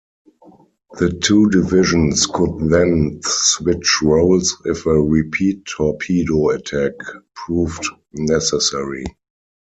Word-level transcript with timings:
The 0.99 1.11
two 1.11 1.47
divisions 1.51 2.25
could 2.25 2.69
then 2.71 3.19
switch 3.23 3.99
roles 4.03 4.57
if 4.65 4.87
a 4.87 4.99
repeat 4.99 5.65
torpedo 5.65 6.49
attack 6.49 6.93
proved 7.35 7.85
necessary. 8.11 9.05